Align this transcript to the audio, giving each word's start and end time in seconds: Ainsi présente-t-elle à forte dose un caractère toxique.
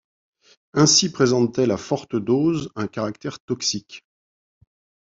Ainsi 0.73 1.11
présente-t-elle 1.11 1.69
à 1.69 1.77
forte 1.77 2.15
dose 2.15 2.71
un 2.75 2.87
caractère 2.87 3.39
toxique. 3.39 4.03